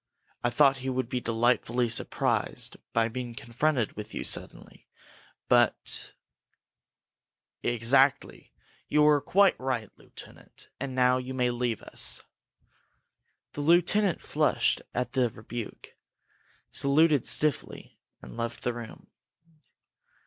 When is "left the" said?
18.35-18.73